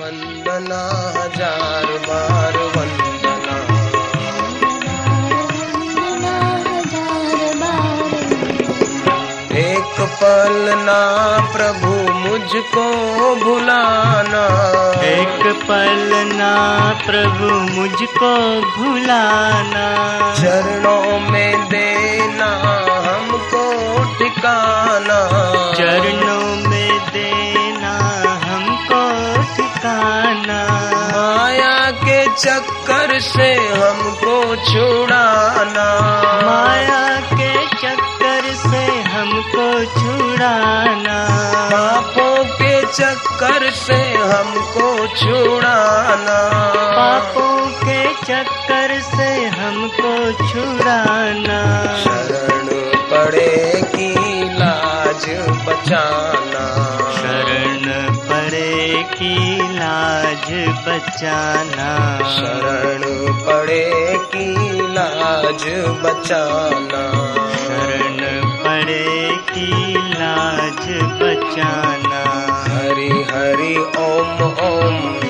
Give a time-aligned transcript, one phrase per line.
[0.00, 0.82] वंदना
[1.14, 3.56] हज़ार बार वंदना।
[5.48, 6.36] वंदना
[6.68, 7.98] हज़ार बार
[9.62, 11.00] एक पल ना
[11.54, 12.86] प्रभु मुझको
[13.44, 14.44] भुलाना।
[15.10, 16.54] एक पल ना
[17.06, 18.32] प्रभु मुझको
[18.76, 19.86] भुलाना।
[20.40, 21.59] चरणों में
[33.10, 35.86] चक्कर से हमको छुड़ाना।
[36.46, 41.16] माया के चक्कर से हमको छुड़ाना।
[41.72, 46.38] पापों के चक्कर से हमको छुड़ाना।
[46.74, 50.14] पापों के चक्कर से हमको
[50.48, 51.60] छुड़ाना।
[51.96, 52.66] शरण
[53.10, 54.14] पड़े की
[54.54, 55.26] लाज
[55.66, 56.49] बचाना।
[59.02, 65.64] की लाज बचाना। शरण पड़े की लाज
[66.02, 70.86] बचाना। शरण पड़े की लाज
[71.22, 72.20] बचाना।
[72.62, 75.29] हरि हरि ओम ओम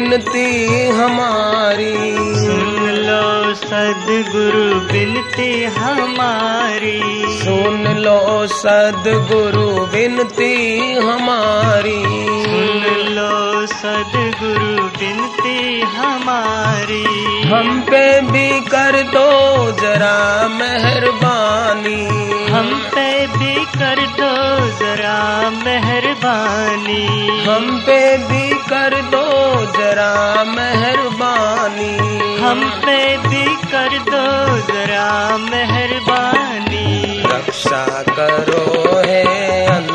[0.00, 1.94] विनती हमारी।
[2.34, 7.02] सुन लो। सदगुरु बिनती हमारी।
[7.38, 12.04] सुन लो सदगुरु विनती हमारी।
[12.44, 19.28] सुन लो सदगुरु बिनती हमारी। हम पे भी कर दो
[19.72, 22.06] जरा मेहरबानी।
[22.52, 29.48] हम पे भी कर दो जरा मेहरबानी। हम पे भी कर दो
[29.78, 39.87] जरा मेहरबानी। हम पे भी कर दो जरा मेहरबानी। रक्षा करो है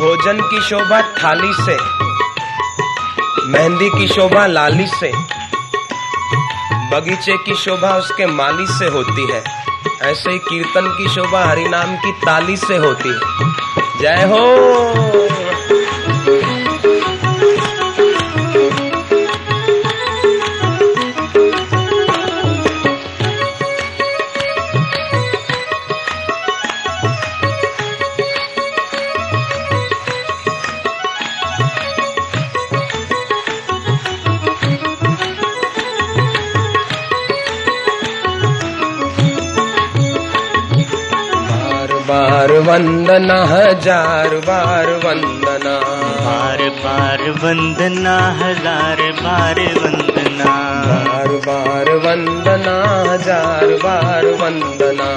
[0.00, 1.76] भोजन की शोभा थाली से,
[3.48, 5.12] मेहंदी की शोभा लाली से,
[6.90, 9.44] बगीचे की शोभा उसके माली से होती है।
[10.02, 13.20] ऐसे ही कीर्तन की शोभा हरिनाम की ताली से होती है।
[14.00, 15.39] जय हो!
[42.70, 45.72] वंदना हज़ार बार वंदना।
[46.24, 50.52] बार बार वंदना हज़ार बार वंदना।
[51.08, 52.74] बार बार वंदना
[53.08, 55.08] हज़ार बार वंदना।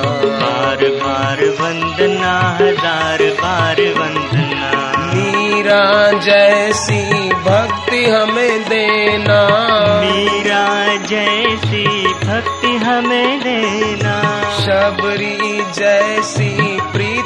[0.42, 4.72] बार बार वंदना हज़ार बार वंदना।
[5.14, 5.84] मीरा
[6.20, 9.40] जैसी भक्ति हमें देना।
[10.02, 10.66] मीरा
[11.06, 11.86] जैसी
[12.26, 14.22] भक्ति हमें देना।
[14.60, 16.50] शबरी जैसी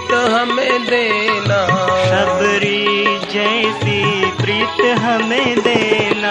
[0.08, 1.68] प्रीत हमें देना।
[2.06, 6.30] शबरी जैसी प्रीत हमें देना।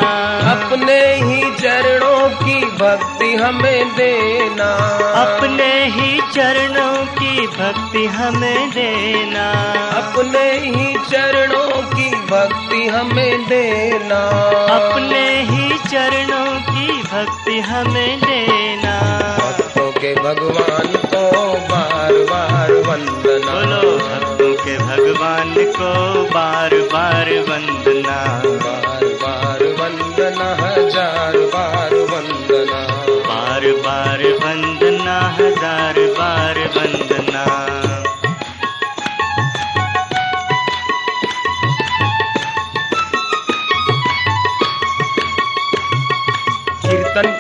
[0.51, 4.75] अपने ही चरणों की भक्ति हमें देना।
[5.23, 9.51] अपने ही चरणों की भक्ति हमें देना।
[10.03, 14.21] अपने ही चरणों की भक्ति हमें देना।
[14.77, 18.96] अपने ही चरणों की भक्ति हमें देना।
[19.97, 21.23] के भगवान को
[21.69, 25.91] बार बार वंदना। बोलो भक्तों के भगवान को
[26.35, 28.19] बार बार वंदना।
[28.65, 31.37] बार बार वंदना हज़ार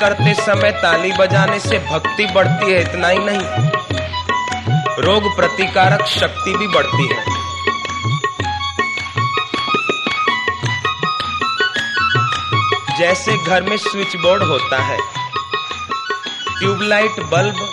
[0.00, 3.40] करते समय ताली बजाने से भक्ति बढ़ती है, इतना ही नहीं।
[4.98, 7.46] रोग प्रतिकारक शक्ति भी बढ़ती है।
[12.98, 14.98] जैसे घर में स्विच बोर्ड होता है,
[16.58, 17.70] ट्यूबलाइट, बल्ब,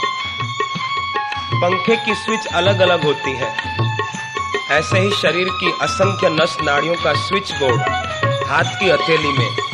[1.54, 3.56] पंखे की स्विच अलग अलग होती है।
[4.72, 7.82] ऐसे ही शरीर की असंख्य नस नाड़ियों का स्विच बोर्ड
[8.48, 9.73] हाथ की हथेली में।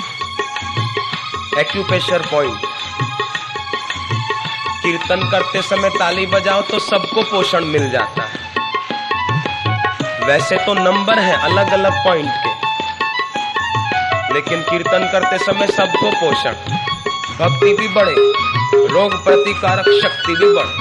[1.59, 2.59] एक्यूपेशर पॉइंट
[4.83, 8.37] कीर्तन करते समय ताली बजाओ तो सबको पोषण मिल जाता है।
[10.27, 12.51] वैसे तो नंबर है अलग अलग पॉइंट के,
[14.33, 16.53] लेकिन कीर्तन करते समय सबको पोषण।
[17.39, 18.15] भक्ति भी बढ़े,
[18.89, 20.73] रोग प्रतिकारक शक्ति भी बढ़े।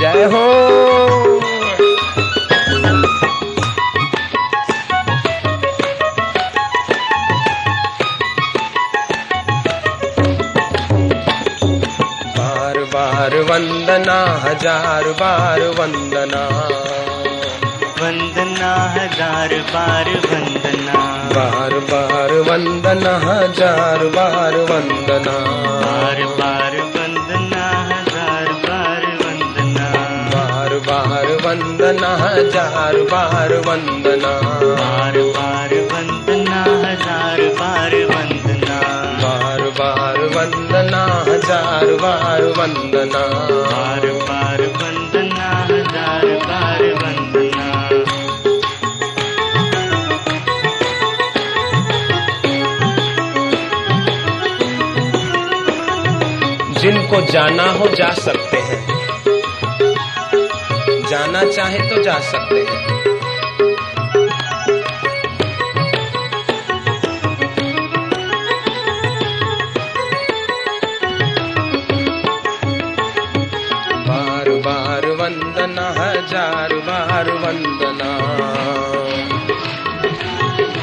[0.00, 1.33] जय हो!
[13.14, 14.14] बार वंदना
[14.44, 16.40] हजार बार वंदना
[18.00, 21.02] वंदना हजार बार वंदना
[21.34, 25.36] बार बार वंदना हजार बार वंदना
[25.84, 29.88] बार बार वंदना हजार बार वंदना
[30.34, 34.34] बार बार वंदना हजार बार वंदना
[34.80, 35.53] बार बार
[41.44, 47.70] हज़ार बार वंदना। बार बार वंदना, हज़ार बार वंदना।
[56.80, 58.86] जिनको जाना हो जा सकते हैं।
[61.08, 63.13] जाना चाहे तो जा सकते हैं।
[75.64, 78.08] वंदना हज़ार बार वंदना।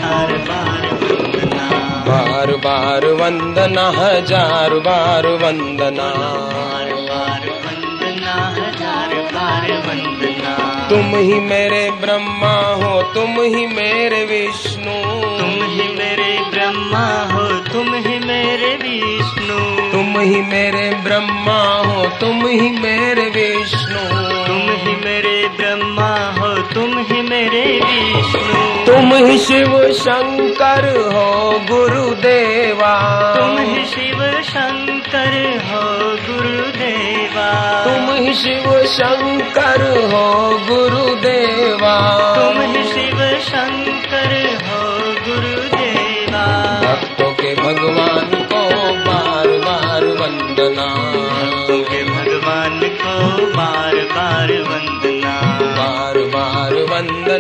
[0.02, 1.66] बार बार वंदना।
[2.08, 6.08] बार बार वंदना हज़ार बार वंदना।
[6.54, 10.56] बार बार वंदना हज़ार बार वंदना।
[10.90, 14.98] तुम ही मेरे ब्रह्मा हो तुम ही मेरे विष्णु।
[15.40, 19.60] तुम ही मेरे ब्रह्मा हो तुम ही मेरे विष्णु।
[19.92, 24.21] तुम ही मेरे ब्रह्मा हो तुम ही मेरे विष्णु।
[25.06, 32.94] मेरे ब्रह्मा हो तुम ही मेरे विष्णु। तुम ही शिव शंकर हो गुरुदेवा।
[33.38, 37.50] तुम ही शिव शंकर हो गुरुदेवा।
[37.86, 39.82] तुम ही शिव शंकर
[40.14, 41.96] हो गुरुदेवा।
[42.36, 43.81] तुम ही शिव शंकर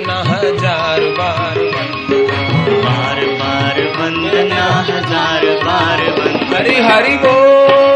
[0.01, 1.57] वंदना हज़ार बार
[2.86, 7.91] बार बार वंदना हज़ार बार वंदना। हरि हरि बोल।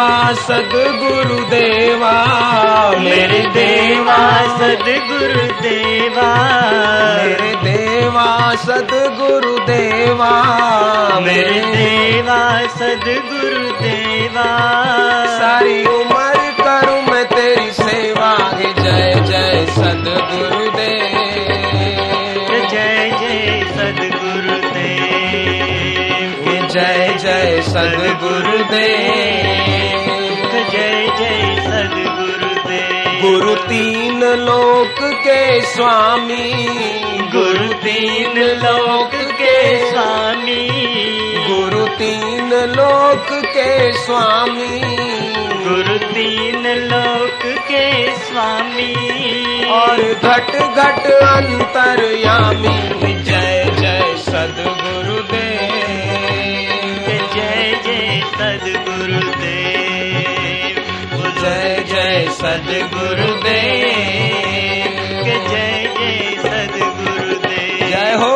[0.00, 2.24] देवा सदगुरु देवा।
[2.98, 6.34] मेरे देवा सदगुरु देवा।
[7.24, 10.30] मेरे देवा सदगुरु देवा।
[11.20, 14.46] मेरे देवा सदगुरु देवा।
[15.26, 24.90] सारी उम्र करूँ मैं तेरी सेवा। हे जय जय सदगुरु देव। जय जय सदगुरु देव।
[26.68, 28.64] जय जय सदगुरु
[33.30, 36.68] गुरु तीन लोक के स्वामी।
[37.32, 40.68] गुरु तीन लोक के स्वामी।
[41.48, 44.80] गुरु तीन लोक के स्वामी।
[45.68, 48.94] गुरु तीन लोक के स्वामी।
[49.70, 58.89] और घट घट अंतरयामी। जय जय सदगुरु देव जय जय सदगुरु
[62.50, 68.34] जय सदगुरु देव जय जय सदगुरु देव जय हो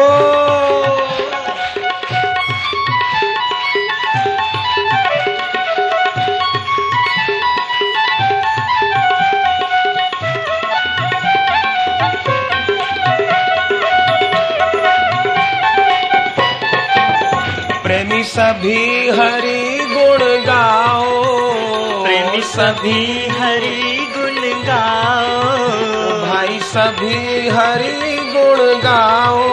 [17.85, 21.23] प्रेमी सभी हरि गुण गाओ।
[22.05, 23.03] प्रेमी सभी
[23.39, 24.04] हरि
[24.75, 25.53] गाओ
[26.27, 29.49] भाई सभी हरि गुण गाओ।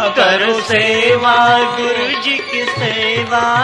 [0.08, 2.38] करो सेवा गुरु जी
[2.76, 3.56] सेवा।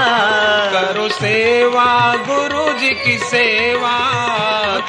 [0.73, 3.99] करो सेवा गुरु जी की सेवा।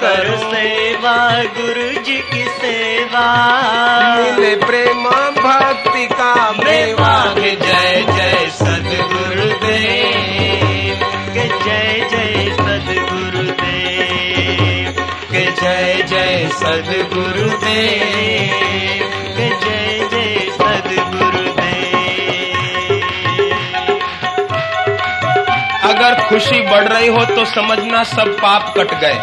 [0.01, 11.07] करो सेवा गुरु जी की सेवा। मिले प्रेम भक्ति का मेवा। के जय जय सदगुरुदेव।
[11.33, 18.92] के जय जय सदगुरुदेव। के जय जय सदगुरुदेव।
[26.33, 29.17] खुशी बढ़ रही हो तो समझना सब पाप कट गए।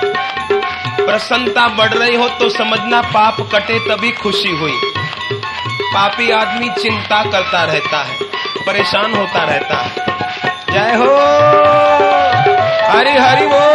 [0.96, 4.76] प्रसन्नता बढ़ रही हो तो समझना पाप कटे तभी खुशी हुई।
[5.94, 8.16] पापी आदमी चिंता करता रहता है,
[8.66, 9.90] परेशान होता रहता है।
[10.70, 11.10] जय हो!
[12.90, 13.69] हरी हरी बोल!